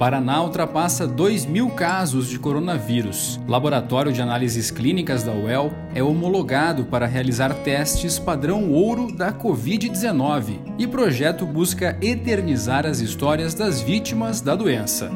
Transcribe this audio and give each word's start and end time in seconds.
Paraná 0.00 0.42
ultrapassa 0.42 1.06
2 1.06 1.44
mil 1.44 1.68
casos 1.68 2.26
de 2.26 2.38
coronavírus. 2.38 3.38
Laboratório 3.46 4.10
de 4.10 4.22
Análises 4.22 4.70
Clínicas 4.70 5.22
da 5.22 5.32
UEL 5.32 5.74
é 5.94 6.02
homologado 6.02 6.86
para 6.86 7.04
realizar 7.04 7.52
testes 7.52 8.18
padrão 8.18 8.70
ouro 8.70 9.14
da 9.14 9.30
Covid-19 9.30 10.58
e 10.78 10.86
projeto 10.86 11.44
busca 11.44 11.98
eternizar 12.00 12.86
as 12.86 13.00
histórias 13.00 13.52
das 13.52 13.82
vítimas 13.82 14.40
da 14.40 14.56
doença. 14.56 15.10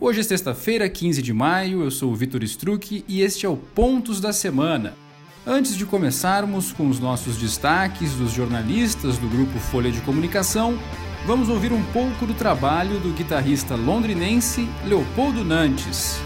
Hoje 0.00 0.20
é 0.20 0.22
sexta-feira, 0.22 0.88
15 0.88 1.20
de 1.20 1.34
maio, 1.34 1.82
eu 1.82 1.90
sou 1.90 2.10
o 2.10 2.16
Vitor 2.16 2.42
Struck 2.42 3.04
e 3.06 3.20
este 3.20 3.44
é 3.44 3.48
o 3.50 3.56
Pontos 3.58 4.18
da 4.18 4.32
Semana. 4.32 4.94
Antes 5.46 5.76
de 5.76 5.84
começarmos 5.84 6.72
com 6.72 6.88
os 6.88 6.98
nossos 6.98 7.36
destaques 7.36 8.14
dos 8.14 8.32
jornalistas 8.32 9.18
do 9.18 9.28
grupo 9.28 9.58
Folha 9.58 9.90
de 9.92 10.00
Comunicação, 10.00 10.78
vamos 11.26 11.48
ouvir 11.48 11.72
um 11.72 11.82
pouco 11.84 12.26
do 12.26 12.34
trabalho 12.34 12.98
do 12.98 13.12
guitarrista 13.12 13.74
londrinense 13.74 14.68
Leopoldo 14.84 15.44
Nantes. 15.44 16.20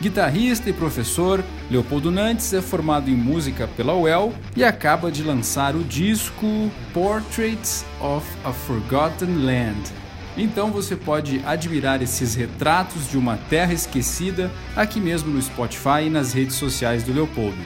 Guitarrista 0.00 0.70
e 0.70 0.72
professor, 0.72 1.42
Leopoldo 1.68 2.12
Nantes 2.12 2.52
é 2.52 2.62
formado 2.62 3.10
em 3.10 3.14
música 3.16 3.66
pela 3.76 3.92
UEL 3.92 4.32
e 4.54 4.62
acaba 4.62 5.10
de 5.10 5.20
lançar 5.24 5.74
o 5.74 5.82
disco 5.82 6.70
Portraits 6.94 7.84
of 8.00 8.24
a 8.44 8.52
Forgotten 8.52 9.44
Land, 9.44 9.92
então 10.36 10.70
você 10.70 10.94
pode 10.94 11.40
admirar 11.44 12.02
esses 12.02 12.34
retratos 12.34 13.08
de 13.08 13.16
uma 13.16 13.36
terra 13.36 13.72
esquecida 13.72 14.50
aqui 14.74 15.00
mesmo 15.00 15.30
no 15.30 15.40
Spotify 15.40 16.04
e 16.06 16.10
nas 16.10 16.32
redes 16.32 16.56
sociais 16.56 17.02
do 17.02 17.12
Leopoldo. 17.12 17.56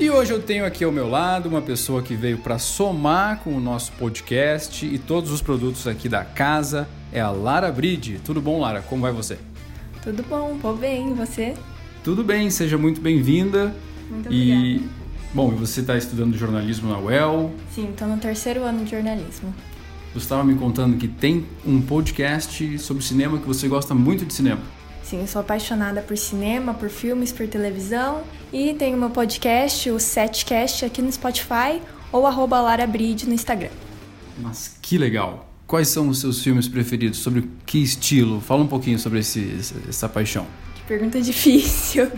E 0.00 0.08
hoje 0.10 0.32
eu 0.32 0.40
tenho 0.40 0.64
aqui 0.64 0.84
ao 0.84 0.92
meu 0.92 1.08
lado 1.08 1.48
uma 1.48 1.60
pessoa 1.60 2.00
que 2.02 2.14
veio 2.14 2.38
para 2.38 2.56
somar 2.56 3.40
com 3.40 3.56
o 3.56 3.60
nosso 3.60 3.90
podcast 3.92 4.86
e 4.86 4.96
todos 4.96 5.32
os 5.32 5.42
produtos 5.42 5.88
aqui 5.88 6.08
da 6.08 6.24
casa. 6.24 6.88
É 7.12 7.20
a 7.20 7.30
Lara 7.30 7.72
Bride. 7.72 8.20
Tudo 8.24 8.40
bom, 8.40 8.60
Lara? 8.60 8.80
Como 8.80 9.02
vai 9.02 9.12
você? 9.12 9.38
Tudo 10.00 10.22
bom, 10.22 10.56
vou 10.62 10.76
bem. 10.76 11.10
E 11.10 11.14
você? 11.14 11.54
Tudo 12.04 12.22
bem, 12.22 12.48
seja 12.48 12.78
muito 12.78 13.00
bem-vinda. 13.00 13.74
Muito 14.08 14.32
e 14.32 14.88
Bom, 15.34 15.52
e 15.52 15.56
você 15.56 15.80
está 15.80 15.96
estudando 15.96 16.36
jornalismo 16.36 16.88
na 16.90 16.98
UEL? 16.98 17.52
Sim, 17.74 17.90
estou 17.90 18.08
no 18.08 18.16
terceiro 18.16 18.62
ano 18.62 18.84
de 18.84 18.92
jornalismo. 18.92 19.54
Você 20.14 20.24
estava 20.24 20.42
me 20.42 20.54
contando 20.54 20.96
que 20.96 21.06
tem 21.06 21.46
um 21.66 21.82
podcast 21.82 22.78
sobre 22.78 23.04
cinema 23.04 23.38
que 23.38 23.46
você 23.46 23.68
gosta 23.68 23.94
muito 23.94 24.24
de 24.24 24.32
cinema. 24.32 24.60
Sim, 25.02 25.20
eu 25.20 25.26
sou 25.26 25.40
apaixonada 25.40 26.00
por 26.00 26.16
cinema, 26.16 26.72
por 26.72 26.88
filmes, 26.88 27.30
por 27.30 27.46
televisão 27.46 28.22
e 28.52 28.72
tenho 28.74 28.96
meu 28.96 29.10
podcast, 29.10 29.90
o 29.90 30.00
Setcast, 30.00 30.84
aqui 30.84 31.02
no 31.02 31.12
Spotify 31.12 31.80
ou 32.10 32.26
arroba 32.26 32.60
LaraBride 32.60 33.26
no 33.26 33.34
Instagram. 33.34 33.70
Mas 34.38 34.76
que 34.80 34.96
legal! 34.96 35.46
Quais 35.66 35.88
são 35.88 36.08
os 36.08 36.20
seus 36.20 36.42
filmes 36.42 36.66
preferidos? 36.66 37.18
Sobre 37.18 37.50
que 37.66 37.82
estilo? 37.82 38.40
Fala 38.40 38.62
um 38.62 38.66
pouquinho 38.66 38.98
sobre 38.98 39.18
esse, 39.18 39.60
essa 39.86 40.08
paixão. 40.08 40.46
Pergunta 40.88 41.20
difícil. 41.22 42.10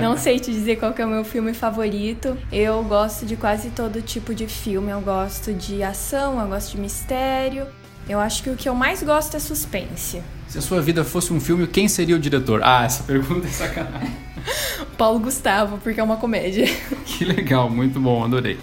Não 0.00 0.16
sei 0.16 0.40
te 0.40 0.50
dizer 0.50 0.76
qual 0.76 0.94
é 0.96 1.04
o 1.04 1.08
meu 1.08 1.24
filme 1.24 1.52
favorito. 1.52 2.36
Eu 2.50 2.82
gosto 2.82 3.26
de 3.26 3.36
quase 3.36 3.70
todo 3.70 4.00
tipo 4.00 4.34
de 4.34 4.46
filme. 4.46 4.90
Eu 4.90 5.02
gosto 5.02 5.52
de 5.52 5.82
ação, 5.82 6.40
eu 6.40 6.48
gosto 6.48 6.72
de 6.72 6.80
mistério. 6.80 7.66
Eu 8.08 8.18
acho 8.18 8.42
que 8.42 8.50
o 8.50 8.56
que 8.56 8.68
eu 8.68 8.74
mais 8.74 9.02
gosto 9.02 9.36
é 9.36 9.40
suspense. 9.40 10.22
Se 10.48 10.58
a 10.58 10.62
sua 10.62 10.80
vida 10.80 11.04
fosse 11.04 11.32
um 11.32 11.40
filme, 11.40 11.66
quem 11.66 11.86
seria 11.86 12.16
o 12.16 12.18
diretor? 12.18 12.60
Ah, 12.62 12.84
essa 12.84 13.02
pergunta 13.02 13.46
é 13.46 13.50
sacanagem. 13.50 14.14
Paulo 14.96 15.18
Gustavo, 15.20 15.78
porque 15.78 16.00
é 16.00 16.02
uma 16.02 16.16
comédia. 16.16 16.66
Que 17.04 17.24
legal, 17.24 17.70
muito 17.70 18.00
bom, 18.00 18.24
adorei. 18.24 18.58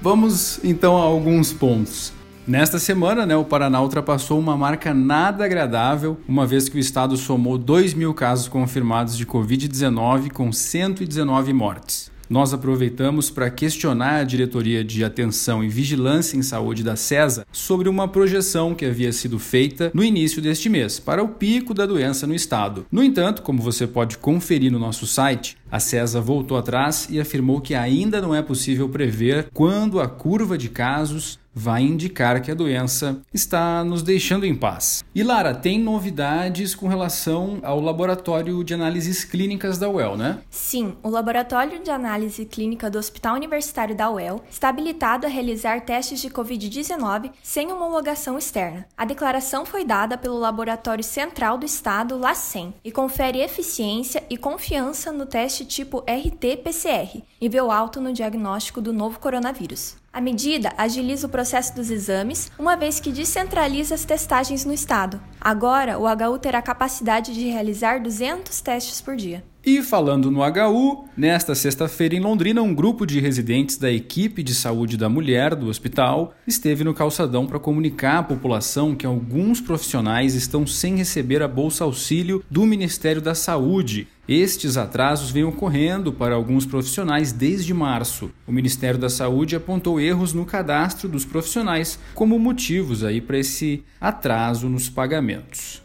Vamos 0.00 0.60
então 0.62 0.96
a 0.96 1.00
alguns 1.00 1.52
pontos. 1.52 2.12
Nesta 2.46 2.78
semana, 2.78 3.24
né, 3.24 3.34
o 3.34 3.44
Paraná 3.44 3.80
ultrapassou 3.80 4.38
uma 4.38 4.54
marca 4.54 4.92
nada 4.92 5.46
agradável, 5.46 6.20
uma 6.28 6.46
vez 6.46 6.68
que 6.68 6.76
o 6.76 6.78
estado 6.78 7.16
somou 7.16 7.56
2 7.56 7.94
mil 7.94 8.12
casos 8.12 8.48
confirmados 8.48 9.16
de 9.16 9.24
Covid-19 9.24 10.30
com 10.30 10.52
119 10.52 11.54
mortes. 11.54 12.12
Nós 12.28 12.52
aproveitamos 12.52 13.30
para 13.30 13.48
questionar 13.48 14.20
a 14.20 14.24
diretoria 14.24 14.84
de 14.84 15.02
atenção 15.02 15.64
e 15.64 15.68
vigilância 15.68 16.36
em 16.36 16.42
saúde 16.42 16.82
da 16.82 16.96
CESA 16.96 17.46
sobre 17.50 17.88
uma 17.88 18.08
projeção 18.08 18.74
que 18.74 18.84
havia 18.84 19.12
sido 19.12 19.38
feita 19.38 19.90
no 19.94 20.04
início 20.04 20.42
deste 20.42 20.68
mês 20.68 20.98
para 20.98 21.22
o 21.22 21.28
pico 21.28 21.72
da 21.72 21.86
doença 21.86 22.26
no 22.26 22.34
estado. 22.34 22.84
No 22.92 23.02
entanto, 23.02 23.40
como 23.40 23.62
você 23.62 23.86
pode 23.86 24.18
conferir 24.18 24.70
no 24.70 24.78
nosso 24.78 25.06
site, 25.06 25.56
a 25.70 25.80
CESA 25.80 26.20
voltou 26.20 26.58
atrás 26.58 27.08
e 27.10 27.18
afirmou 27.18 27.60
que 27.60 27.74
ainda 27.74 28.20
não 28.20 28.34
é 28.34 28.42
possível 28.42 28.88
prever 28.88 29.48
quando 29.52 30.00
a 30.00 30.08
curva 30.08 30.58
de 30.58 30.68
casos 30.68 31.38
vai 31.54 31.82
indicar 31.82 32.42
que 32.42 32.50
a 32.50 32.54
doença 32.54 33.20
está 33.32 33.84
nos 33.84 34.02
deixando 34.02 34.44
em 34.44 34.54
paz. 34.54 35.04
E 35.14 35.22
Lara, 35.22 35.54
tem 35.54 35.78
novidades 35.78 36.74
com 36.74 36.88
relação 36.88 37.60
ao 37.62 37.80
laboratório 37.80 38.64
de 38.64 38.74
análises 38.74 39.24
clínicas 39.24 39.78
da 39.78 39.88
UEL, 39.88 40.16
né? 40.16 40.40
Sim, 40.50 40.96
o 41.02 41.08
laboratório 41.08 41.82
de 41.82 41.90
análise 41.90 42.44
clínica 42.44 42.90
do 42.90 42.98
Hospital 42.98 43.36
Universitário 43.36 43.94
da 43.94 44.10
UEL 44.10 44.42
está 44.50 44.68
habilitado 44.68 45.26
a 45.26 45.30
realizar 45.30 45.82
testes 45.82 46.20
de 46.20 46.28
COVID-19 46.28 47.30
sem 47.42 47.72
homologação 47.72 48.36
externa. 48.36 48.86
A 48.96 49.04
declaração 49.04 49.64
foi 49.64 49.84
dada 49.84 50.18
pelo 50.18 50.38
Laboratório 50.38 51.04
Central 51.04 51.56
do 51.56 51.66
Estado, 51.66 52.18
LACEN, 52.18 52.74
e 52.84 52.90
confere 52.90 53.40
eficiência 53.40 54.24
e 54.28 54.36
confiança 54.36 55.12
no 55.12 55.26
teste 55.26 55.64
tipo 55.64 56.02
RT-PCR, 56.06 57.22
nível 57.40 57.70
alto 57.70 58.00
no 58.00 58.12
diagnóstico 58.12 58.80
do 58.80 58.92
novo 58.92 59.18
coronavírus. 59.18 59.96
A 60.14 60.20
medida 60.20 60.72
agiliza 60.78 61.26
o 61.26 61.28
processo 61.28 61.74
dos 61.74 61.90
exames, 61.90 62.48
uma 62.56 62.76
vez 62.76 63.00
que 63.00 63.10
descentraliza 63.10 63.96
as 63.96 64.04
testagens 64.04 64.64
no 64.64 64.72
estado. 64.72 65.20
Agora, 65.40 65.98
o 65.98 66.04
HU 66.04 66.38
terá 66.38 66.62
capacidade 66.62 67.34
de 67.34 67.50
realizar 67.50 68.00
200 68.00 68.60
testes 68.60 69.00
por 69.00 69.16
dia. 69.16 69.42
E 69.66 69.80
falando 69.80 70.30
no 70.30 70.40
HU, 70.40 71.08
nesta 71.16 71.54
sexta-feira 71.54 72.14
em 72.14 72.20
Londrina, 72.20 72.60
um 72.60 72.74
grupo 72.74 73.06
de 73.06 73.18
residentes 73.18 73.78
da 73.78 73.90
equipe 73.90 74.42
de 74.42 74.54
saúde 74.54 74.98
da 74.98 75.08
mulher 75.08 75.54
do 75.54 75.68
hospital 75.68 76.34
esteve 76.46 76.84
no 76.84 76.92
calçadão 76.92 77.46
para 77.46 77.58
comunicar 77.58 78.18
à 78.18 78.22
população 78.22 78.94
que 78.94 79.06
alguns 79.06 79.62
profissionais 79.62 80.34
estão 80.34 80.66
sem 80.66 80.96
receber 80.96 81.40
a 81.40 81.48
bolsa 81.48 81.82
auxílio 81.82 82.44
do 82.50 82.66
Ministério 82.66 83.22
da 83.22 83.34
Saúde. 83.34 84.06
Estes 84.28 84.76
atrasos 84.76 85.30
vêm 85.30 85.44
ocorrendo 85.44 86.12
para 86.12 86.34
alguns 86.34 86.66
profissionais 86.66 87.32
desde 87.32 87.72
março. 87.72 88.30
O 88.46 88.52
Ministério 88.52 89.00
da 89.00 89.08
Saúde 89.08 89.56
apontou 89.56 89.98
erros 89.98 90.34
no 90.34 90.44
cadastro 90.44 91.08
dos 91.08 91.24
profissionais 91.24 91.98
como 92.14 92.38
motivos 92.38 93.02
aí 93.02 93.18
para 93.18 93.38
esse 93.38 93.82
atraso 93.98 94.68
nos 94.68 94.90
pagamentos. 94.90 95.83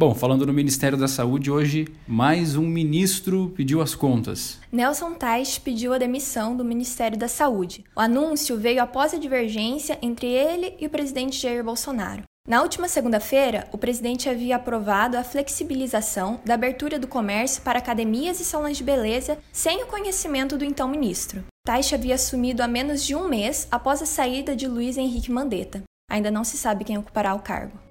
Bom, 0.00 0.14
falando 0.14 0.46
no 0.46 0.52
Ministério 0.54 0.96
da 0.96 1.06
Saúde, 1.06 1.50
hoje 1.50 1.86
mais 2.08 2.56
um 2.56 2.66
ministro 2.66 3.52
pediu 3.54 3.82
as 3.82 3.94
contas. 3.94 4.58
Nelson 4.72 5.12
Tais 5.12 5.58
pediu 5.58 5.92
a 5.92 5.98
demissão 5.98 6.56
do 6.56 6.64
Ministério 6.64 7.18
da 7.18 7.28
Saúde. 7.28 7.84
O 7.94 8.00
anúncio 8.00 8.56
veio 8.56 8.82
após 8.82 9.12
a 9.12 9.18
divergência 9.18 9.98
entre 10.00 10.26
ele 10.26 10.74
e 10.80 10.86
o 10.86 10.88
presidente 10.88 11.38
Jair 11.38 11.62
Bolsonaro. 11.62 12.22
Na 12.48 12.62
última 12.62 12.88
segunda-feira, 12.88 13.68
o 13.72 13.76
presidente 13.76 14.26
havia 14.26 14.56
aprovado 14.56 15.18
a 15.18 15.22
flexibilização 15.22 16.40
da 16.46 16.54
abertura 16.54 16.98
do 16.98 17.06
comércio 17.06 17.60
para 17.60 17.78
academias 17.78 18.40
e 18.40 18.44
salões 18.46 18.78
de 18.78 18.84
beleza 18.84 19.36
sem 19.52 19.82
o 19.82 19.86
conhecimento 19.86 20.56
do 20.56 20.64
então 20.64 20.88
ministro. 20.88 21.44
Tais 21.62 21.92
havia 21.92 22.14
assumido 22.14 22.62
há 22.62 22.66
menos 22.66 23.04
de 23.04 23.14
um 23.14 23.28
mês 23.28 23.68
após 23.70 24.00
a 24.00 24.06
saída 24.06 24.56
de 24.56 24.66
Luiz 24.66 24.96
Henrique 24.96 25.30
Mandetta. 25.30 25.82
Ainda 26.10 26.30
não 26.30 26.42
se 26.42 26.56
sabe 26.56 26.84
quem 26.84 26.96
ocupará 26.96 27.34
o 27.34 27.40
cargo. 27.40 27.89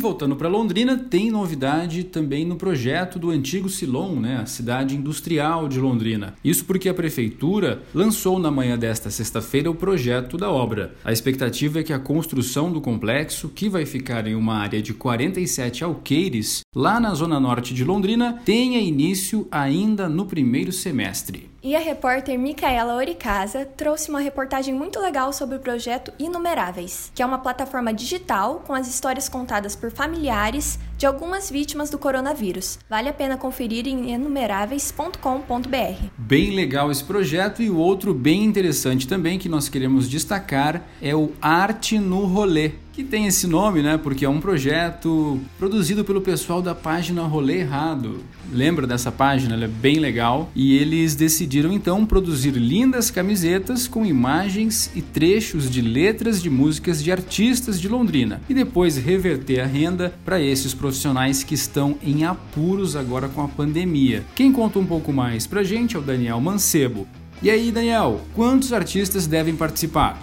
Voltando 0.00 0.34
para 0.34 0.48
Londrina, 0.48 0.98
tem 0.98 1.30
novidade 1.30 2.04
também 2.04 2.44
no 2.44 2.56
projeto 2.56 3.18
do 3.18 3.30
antigo 3.30 3.68
Silon, 3.68 4.16
né, 4.16 4.38
a 4.42 4.46
cidade 4.46 4.96
industrial 4.96 5.68
de 5.68 5.78
Londrina. 5.78 6.34
Isso 6.42 6.64
porque 6.64 6.88
a 6.88 6.94
prefeitura 6.94 7.82
lançou 7.94 8.38
na 8.38 8.50
manhã 8.50 8.76
desta 8.76 9.10
sexta-feira 9.10 9.70
o 9.70 9.74
projeto 9.74 10.36
da 10.36 10.50
obra. 10.50 10.94
A 11.04 11.12
expectativa 11.12 11.80
é 11.80 11.82
que 11.82 11.92
a 11.92 11.98
construção 11.98 12.72
do 12.72 12.80
complexo, 12.80 13.48
que 13.48 13.68
vai 13.68 13.86
ficar 13.86 14.26
em 14.26 14.34
uma 14.34 14.56
área 14.56 14.82
de 14.82 14.94
47 14.94 15.84
alqueires, 15.84 16.62
lá 16.76 17.00
na 17.00 17.12
zona 17.14 17.40
norte 17.40 17.74
de 17.74 17.82
Londrina, 17.82 18.40
tenha 18.44 18.78
início 18.78 19.48
ainda 19.50 20.08
no 20.08 20.24
primeiro 20.24 20.70
semestre. 20.70 21.50
E 21.60 21.74
a 21.74 21.80
repórter 21.80 22.38
Micaela 22.38 22.94
Oricasa 22.94 23.66
trouxe 23.66 24.08
uma 24.08 24.20
reportagem 24.20 24.72
muito 24.72 25.00
legal 25.00 25.32
sobre 25.32 25.56
o 25.56 25.60
projeto 25.60 26.12
Inumeráveis, 26.16 27.10
que 27.12 27.22
é 27.22 27.26
uma 27.26 27.40
plataforma 27.40 27.92
digital 27.92 28.62
com 28.64 28.72
as 28.72 28.86
histórias 28.86 29.28
contadas 29.28 29.74
por 29.74 29.90
familiares 29.90 30.78
de 31.00 31.06
algumas 31.06 31.50
vítimas 31.50 31.88
do 31.88 31.98
coronavírus. 31.98 32.78
Vale 32.88 33.08
a 33.08 33.12
pena 33.14 33.38
conferir 33.38 33.88
em 33.88 34.12
enumeráveis.com.br. 34.12 36.04
Bem 36.18 36.50
legal 36.54 36.90
esse 36.90 37.02
projeto 37.02 37.62
e 37.62 37.70
o 37.70 37.76
outro 37.78 38.12
bem 38.12 38.44
interessante 38.44 39.08
também 39.08 39.38
que 39.38 39.48
nós 39.48 39.66
queremos 39.66 40.10
destacar 40.10 40.86
é 41.00 41.16
o 41.16 41.32
Arte 41.40 41.98
no 41.98 42.26
Rolê 42.26 42.72
que 42.92 43.04
tem 43.04 43.26
esse 43.26 43.46
nome, 43.46 43.82
né? 43.82 43.96
Porque 43.96 44.24
é 44.24 44.28
um 44.28 44.40
projeto 44.40 45.40
produzido 45.58 46.04
pelo 46.04 46.20
pessoal 46.20 46.60
da 46.60 46.74
página 46.74 47.22
Rolê 47.22 47.60
Errado. 47.60 48.18
Lembra 48.52 48.86
dessa 48.86 49.10
página? 49.10 49.54
Ela 49.54 49.64
é 49.64 49.68
bem 49.68 49.98
legal. 49.98 50.50
E 50.54 50.76
eles 50.76 51.14
decidiram 51.14 51.72
então 51.72 52.04
produzir 52.04 52.50
lindas 52.50 53.10
camisetas 53.10 53.86
com 53.86 54.04
imagens 54.04 54.90
e 54.94 55.00
trechos 55.00 55.70
de 55.70 55.80
letras 55.80 56.42
de 56.42 56.50
músicas 56.50 57.02
de 57.02 57.10
artistas 57.10 57.80
de 57.80 57.88
Londrina 57.88 58.42
e 58.48 58.54
depois 58.54 58.96
reverter 58.96 59.60
a 59.60 59.66
renda 59.66 60.12
para 60.24 60.40
esses 60.40 60.74
profissionais 60.90 61.44
que 61.44 61.54
estão 61.54 61.96
em 62.02 62.24
apuros 62.24 62.96
agora 62.96 63.28
com 63.28 63.44
a 63.44 63.46
pandemia. 63.46 64.24
Quem 64.34 64.52
conta 64.52 64.76
um 64.80 64.84
pouco 64.84 65.12
mais 65.12 65.46
pra 65.46 65.62
gente 65.62 65.94
é 65.94 65.98
o 66.00 66.02
Daniel 66.02 66.40
Mancebo. 66.40 67.06
E 67.40 67.48
aí, 67.48 67.70
Daniel, 67.70 68.20
quantos 68.34 68.72
artistas 68.72 69.28
devem 69.28 69.54
participar? 69.54 70.18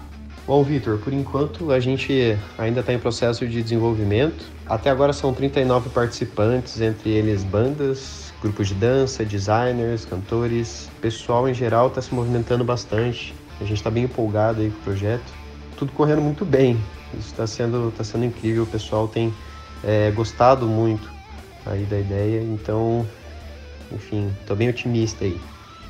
Bom, 0.45 0.61
Vitor, 0.65 0.97
por 0.97 1.13
enquanto 1.13 1.71
a 1.71 1.79
gente 1.79 2.37
ainda 2.57 2.81
está 2.81 2.91
em 2.93 2.99
processo 2.99 3.47
de 3.47 3.63
desenvolvimento. 3.63 4.43
Até 4.65 4.89
agora 4.89 5.13
são 5.13 5.33
39 5.33 5.89
participantes, 5.89 6.81
entre 6.81 7.11
eles 7.11 7.45
bandas, 7.45 8.33
grupos 8.41 8.67
de 8.67 8.73
dança, 8.73 9.23
designers, 9.23 10.03
cantores. 10.03 10.89
O 10.97 11.01
pessoal 11.01 11.47
em 11.47 11.53
geral 11.53 11.87
está 11.87 12.01
se 12.01 12.13
movimentando 12.13 12.65
bastante. 12.65 13.33
A 13.61 13.63
gente 13.63 13.77
está 13.77 13.89
bem 13.89 14.03
empolgado 14.03 14.59
aí 14.59 14.69
com 14.69 14.79
o 14.79 14.83
projeto. 14.83 15.33
Tudo 15.77 15.93
correndo 15.93 16.21
muito 16.21 16.43
bem. 16.43 16.77
Isso 17.13 17.29
está 17.29 17.47
sendo, 17.47 17.93
tá 17.95 18.03
sendo 18.03 18.25
incrível. 18.25 18.63
O 18.63 18.67
pessoal 18.67 19.07
tem 19.07 19.33
é, 19.83 20.11
gostado 20.11 20.65
muito 20.65 21.09
aí 21.65 21.83
da 21.83 21.99
ideia. 21.99 22.41
Então, 22.41 23.07
enfim, 23.91 24.31
estou 24.41 24.55
bem 24.55 24.69
otimista 24.69 25.25
aí. 25.25 25.39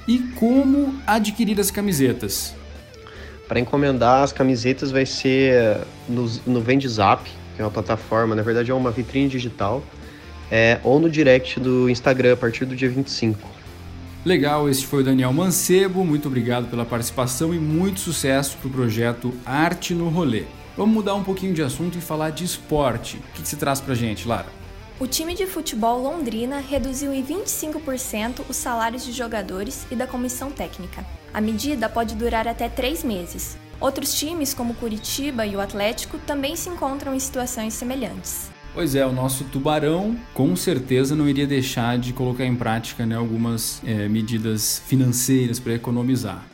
E 0.08 0.20
como 0.36 0.96
adquirir 1.06 1.60
as 1.60 1.70
camisetas? 1.70 2.56
Para 3.48 3.60
encomendar 3.60 4.24
as 4.24 4.32
camisetas 4.32 4.92
vai 4.92 5.06
ser 5.06 5.78
no, 6.08 6.30
no 6.46 6.62
VendeZap, 6.62 7.30
que 7.56 7.62
é 7.62 7.66
uma 7.66 7.72
plataforma, 7.72 8.36
na 8.36 8.42
verdade 8.42 8.72
é 8.72 8.74
uma 8.74 8.92
vitrine 8.92 9.28
digital, 9.28 9.84
é, 10.52 10.80
ou 10.84 11.00
no 11.00 11.10
direct 11.10 11.60
do 11.60 11.90
Instagram 11.90 12.34
a 12.34 12.38
partir 12.38 12.66
do 12.66 12.76
dia 12.76 12.90
25. 12.90 13.58
Legal, 14.26 14.70
esse 14.70 14.86
foi 14.86 15.02
o 15.02 15.06
Daniel 15.06 15.32
Mancebo, 15.32 16.04
muito 16.04 16.28
obrigado 16.28 16.70
pela 16.70 16.86
participação 16.86 17.54
e 17.54 17.58
muito 17.58 18.00
sucesso 18.00 18.58
para 18.58 18.68
o 18.68 18.72
projeto 18.72 19.34
Arte 19.46 19.94
no 19.94 20.10
Rolê. 20.10 20.44
Vamos 20.78 20.94
mudar 20.94 21.16
um 21.16 21.24
pouquinho 21.24 21.56
de 21.56 21.64
assunto 21.64 21.98
e 21.98 22.02
falar 22.02 22.30
de 22.30 22.46
esporte. 22.46 23.18
O 23.18 23.34
que, 23.34 23.42
que 23.42 23.48
você 23.48 23.56
traz 23.56 23.82
para 23.82 23.96
gente, 23.96 24.28
Lara? 24.28 24.46
O 25.00 25.08
time 25.08 25.34
de 25.34 25.48
futebol 25.48 26.00
Londrina 26.00 26.60
reduziu 26.60 27.12
em 27.12 27.24
25% 27.24 28.42
os 28.48 28.56
salários 28.56 29.04
de 29.04 29.12
jogadores 29.12 29.88
e 29.90 29.96
da 29.96 30.06
comissão 30.06 30.52
técnica. 30.52 31.04
A 31.34 31.42
medida 31.42 31.90
pode 31.90 32.14
durar 32.14 32.48
até 32.48 32.70
três 32.70 33.04
meses. 33.04 33.58
Outros 33.80 34.14
times, 34.14 34.54
como 34.54 34.76
Curitiba 34.76 35.48
e 35.48 35.56
o 35.56 35.60
Atlético, 35.60 36.20
também 36.20 36.56
se 36.56 36.70
encontram 36.70 37.16
em 37.16 37.20
situações 37.20 37.74
semelhantes. 37.74 38.52
Pois 38.76 38.94
é, 38.94 39.04
o 39.04 39.12
nosso 39.12 39.46
Tubarão 39.46 40.16
com 40.32 40.56
certeza 40.56 41.16
não 41.16 41.28
iria 41.28 41.48
deixar 41.48 41.98
de 41.98 42.14
colocar 42.14 42.46
em 42.46 42.56
prática 42.56 43.04
né, 43.04 43.16
algumas 43.16 43.82
é, 43.84 44.08
medidas 44.08 44.84
financeiras 44.86 45.60
para 45.60 45.74
economizar. 45.74 46.46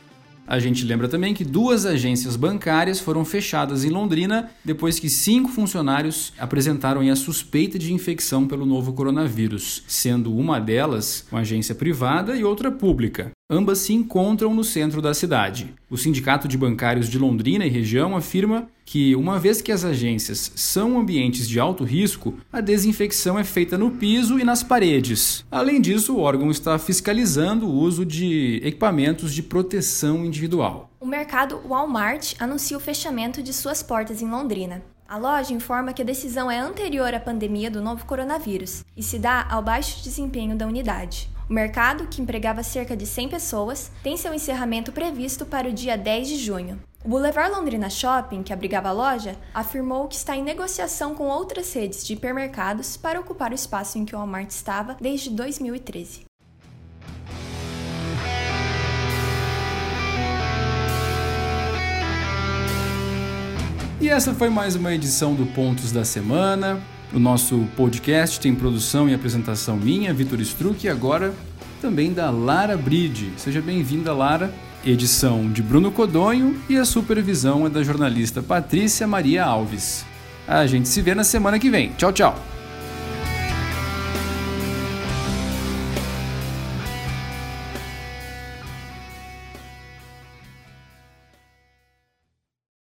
A 0.46 0.60
gente 0.60 0.84
lembra 0.84 1.08
também 1.08 1.34
que 1.34 1.46
duas 1.46 1.86
agências 1.86 2.36
bancárias 2.36 3.00
foram 3.00 3.24
fechadas 3.24 3.86
em 3.86 3.90
Londrina 3.90 4.52
depois 4.64 5.00
que 5.00 5.10
cinco 5.10 5.50
funcionários 5.50 6.34
apresentaram 6.38 7.02
a 7.02 7.16
suspeita 7.16 7.80
de 7.80 7.94
infecção 7.94 8.46
pelo 8.48 8.66
novo 8.66 8.94
coronavírus, 8.94 9.84
sendo 9.88 10.36
uma 10.36 10.60
delas 10.60 11.26
uma 11.32 11.42
agência 11.42 11.74
privada 11.74 12.36
e 12.36 12.44
outra 12.44 12.72
pública. 12.72 13.32
Ambas 13.54 13.78
se 13.78 13.94
encontram 13.94 14.52
no 14.52 14.64
centro 14.64 15.00
da 15.00 15.14
cidade. 15.14 15.76
O 15.88 15.96
Sindicato 15.96 16.48
de 16.48 16.58
Bancários 16.58 17.08
de 17.08 17.20
Londrina 17.20 17.64
e 17.64 17.70
região 17.70 18.16
afirma 18.16 18.68
que, 18.84 19.16
uma 19.16 19.38
vez 19.38 19.62
que 19.62 19.72
as 19.72 19.86
agências 19.86 20.52
são 20.56 20.98
ambientes 20.98 21.48
de 21.48 21.60
alto 21.60 21.84
risco, 21.84 22.34
a 22.52 22.60
desinfecção 22.60 23.38
é 23.38 23.44
feita 23.44 23.78
no 23.78 23.92
piso 23.92 24.40
e 24.40 24.44
nas 24.44 24.64
paredes. 24.64 25.46
Além 25.52 25.80
disso, 25.80 26.16
o 26.16 26.20
órgão 26.20 26.50
está 26.50 26.80
fiscalizando 26.80 27.68
o 27.68 27.76
uso 27.76 28.04
de 28.04 28.60
equipamentos 28.64 29.32
de 29.32 29.44
proteção 29.44 30.26
individual. 30.26 30.90
O 31.00 31.06
mercado 31.06 31.62
Walmart 31.64 32.34
anuncia 32.40 32.76
o 32.76 32.80
fechamento 32.80 33.44
de 33.44 33.54
suas 33.54 33.84
portas 33.84 34.20
em 34.20 34.28
Londrina. 34.28 34.82
A 35.08 35.18
loja 35.20 35.54
informa 35.54 35.94
que 35.94 36.02
a 36.02 36.06
decisão 36.06 36.50
é 36.50 36.58
anterior 36.58 37.14
à 37.14 37.20
pandemia 37.20 37.70
do 37.70 37.84
novo 37.84 38.04
coronavírus 38.04 38.84
e 38.98 39.04
se 39.04 39.20
dá 39.20 39.46
ao 39.48 39.62
baixo 39.62 40.04
desempenho 40.04 40.58
da 40.58 40.66
unidade. 40.66 41.30
O 41.54 41.62
mercado, 41.64 42.08
que 42.08 42.20
empregava 42.20 42.64
cerca 42.64 42.98
de 42.98 43.06
100 43.06 43.30
pessoas, 43.30 43.92
tem 44.02 44.18
seu 44.18 44.34
encerramento 44.34 44.92
previsto 44.92 45.46
para 45.46 45.70
o 45.70 45.72
dia 45.72 45.96
10 45.96 46.28
de 46.28 46.38
junho. 46.38 46.82
O 47.06 47.10
Boulevard 47.10 47.54
Londrina 47.54 47.92
Shopping, 47.92 48.42
que 48.42 48.52
abrigava 48.52 48.90
a 48.90 48.92
loja, 48.92 49.36
afirmou 49.54 50.08
que 50.08 50.16
está 50.16 50.36
em 50.36 50.42
negociação 50.42 51.14
com 51.14 51.28
outras 51.28 51.72
redes 51.72 52.04
de 52.04 52.14
hipermercados 52.14 52.98
para 52.98 53.20
ocupar 53.20 53.52
o 53.52 53.54
espaço 53.54 54.00
em 54.00 54.04
que 54.04 54.16
o 54.16 54.18
Walmart 54.18 54.50
estava 54.50 54.98
desde 55.00 55.30
2013. 55.30 56.26
E 64.02 64.10
essa 64.10 64.34
foi 64.34 64.50
mais 64.50 64.76
uma 64.76 64.92
edição 64.92 65.36
do 65.36 65.46
Pontos 65.46 65.92
da 65.92 66.04
Semana. 66.04 66.82
O 67.14 67.20
nosso 67.20 67.68
podcast 67.78 68.40
tem 68.40 68.56
produção 68.56 69.08
e 69.08 69.14
apresentação 69.14 69.78
minha, 69.78 70.12
Vitor 70.12 70.42
Struck, 70.42 70.84
e 70.84 70.90
agora 70.90 71.32
também 71.80 72.12
da 72.12 72.32
Lara 72.32 72.76
Bride. 72.76 73.32
Seja 73.38 73.62
bem-vinda, 73.62 74.12
Lara. 74.12 74.52
Edição 74.84 75.50
de 75.52 75.62
Bruno 75.62 75.92
Codonho 75.92 76.60
e 76.68 76.76
a 76.76 76.84
supervisão 76.84 77.68
é 77.68 77.70
da 77.70 77.84
jornalista 77.84 78.42
Patrícia 78.42 79.06
Maria 79.06 79.46
Alves. 79.46 80.04
A 80.48 80.66
gente 80.66 80.90
se 80.90 81.02
vê 81.02 81.14
na 81.14 81.24
semana 81.24 81.60
que 81.60 81.70
vem. 81.70 81.92
Tchau, 81.98 82.12
tchau. 82.12 82.53